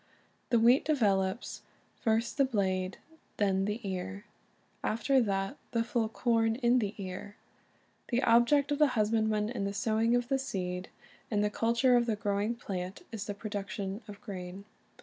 The 0.49 0.57
wheat 0.59 0.83
develops, 0.83 1.61
"first 1.99 2.37
the 2.39 2.43
blade, 2.43 2.97
then 3.37 3.65
the 3.65 3.79
ear, 3.87 4.25
after 4.83 5.21
that 5.21 5.57
the 5.73 5.83
full 5.83 6.09
corn 6.09 6.55
in 6.55 6.79
the 6.79 6.95
ear." 6.97 7.35
The 8.07 8.23
object 8.23 8.71
of 8.71 8.79
the 8.79 8.87
husband 8.97 9.29
man 9.29 9.47
in 9.49 9.63
the 9.63 9.75
sowing 9.75 10.15
of 10.15 10.27
the 10.27 10.39
seed 10.39 10.89
and 11.29 11.43
the 11.43 11.51
culture 11.51 11.95
of 11.95 12.07
the 12.07 12.15
growing 12.15 12.55
plant 12.55 13.03
is 13.11 13.27
the 13.27 13.35
production 13.35 14.01
of 14.07 14.19
grain. 14.21 14.65